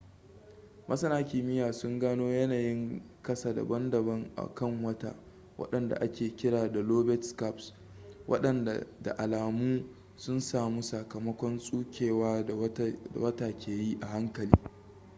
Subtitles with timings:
[0.87, 5.15] masana kimiyya sun gano yanayin kasa daban-daban a kan wata
[5.57, 7.73] wadanda ake kira da lobate scarps
[8.27, 9.85] wadanda da alamu
[10.15, 12.55] sun samu sakamakon tsukewa da
[13.21, 14.51] wata ke yi a hankali